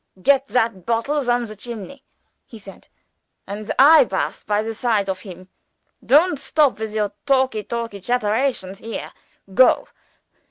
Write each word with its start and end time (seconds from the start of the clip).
"Get 0.19 0.47
that 0.47 0.83
bottles 0.87 1.29
on 1.29 1.43
the 1.43 1.55
chimney," 1.55 2.03
he 2.47 2.57
said. 2.57 2.87
"And 3.45 3.67
the 3.67 3.79
eye 3.79 4.03
baths 4.03 4.43
by 4.43 4.63
the 4.63 4.73
side 4.73 5.07
of 5.07 5.19
him. 5.19 5.47
Don't 6.03 6.39
stop 6.39 6.79
with 6.79 6.95
your 6.95 7.11
talky 7.27 7.61
talky 7.61 8.01
chatterations 8.01 8.79
here. 8.79 9.13
Go! 9.53 9.89